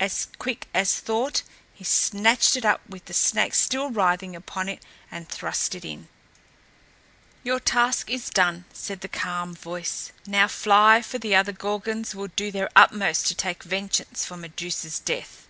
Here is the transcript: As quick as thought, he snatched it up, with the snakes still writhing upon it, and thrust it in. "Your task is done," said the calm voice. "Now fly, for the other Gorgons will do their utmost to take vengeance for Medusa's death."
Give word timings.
As 0.00 0.28
quick 0.38 0.68
as 0.72 0.94
thought, 1.00 1.42
he 1.74 1.84
snatched 1.84 2.56
it 2.56 2.64
up, 2.64 2.80
with 2.88 3.04
the 3.04 3.12
snakes 3.12 3.60
still 3.60 3.90
writhing 3.90 4.34
upon 4.34 4.70
it, 4.70 4.82
and 5.10 5.28
thrust 5.28 5.74
it 5.74 5.84
in. 5.84 6.08
"Your 7.42 7.60
task 7.60 8.08
is 8.08 8.30
done," 8.30 8.64
said 8.72 9.02
the 9.02 9.06
calm 9.08 9.54
voice. 9.54 10.12
"Now 10.26 10.48
fly, 10.48 11.02
for 11.02 11.18
the 11.18 11.34
other 11.36 11.52
Gorgons 11.52 12.14
will 12.14 12.28
do 12.28 12.50
their 12.50 12.70
utmost 12.74 13.26
to 13.26 13.34
take 13.34 13.64
vengeance 13.64 14.24
for 14.24 14.38
Medusa's 14.38 14.98
death." 14.98 15.46